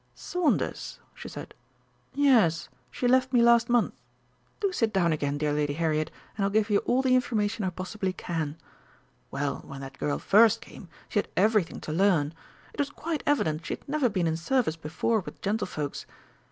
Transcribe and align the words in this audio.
"Saunders?" 0.15 0.99
she 1.13 1.29
said, 1.29 1.53
"yes, 2.15 2.69
she 2.89 3.07
left 3.07 3.31
me 3.31 3.39
last 3.39 3.69
month. 3.69 3.93
Do 4.59 4.71
sit 4.71 4.91
down 4.91 5.13
again, 5.13 5.37
dear 5.37 5.53
Lady 5.53 5.73
Harriet, 5.73 6.09
and 6.35 6.43
I'll 6.43 6.49
give 6.49 6.71
you 6.71 6.79
all 6.87 7.03
the 7.03 7.13
information 7.13 7.63
I 7.63 7.69
possibly 7.69 8.11
can. 8.11 8.57
Well, 9.29 9.57
when 9.57 9.81
that 9.81 9.99
girl 9.99 10.17
first 10.17 10.59
came, 10.59 10.89
she 11.07 11.19
had 11.19 11.27
everything 11.37 11.79
to 11.81 11.93
learn. 11.93 12.33
It 12.73 12.79
was 12.79 12.89
quite 12.89 13.21
evident 13.27 13.63
she'd 13.67 13.87
never 13.87 14.09
been 14.09 14.25
in 14.25 14.37
service 14.37 14.75
before 14.75 15.19
with 15.19 15.39
gentlefolks. 15.41 16.07